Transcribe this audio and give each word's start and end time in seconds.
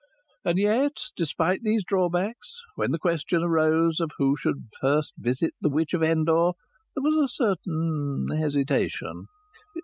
And 0.43 0.57
yet, 0.57 0.99
despite 1.15 1.61
these 1.61 1.83
drawbacks, 1.83 2.59
when 2.73 2.89
the 2.89 2.97
question 2.97 3.43
arose 3.43 4.01
who 4.17 4.35
should 4.35 4.63
first 4.79 5.13
visit 5.15 5.53
the 5.61 5.69
witch 5.69 5.93
of 5.93 6.01
Endor, 6.01 6.53
there 6.95 7.03
was 7.03 7.23
a 7.23 7.27
certain 7.31 8.25
hesitation. 8.35 9.27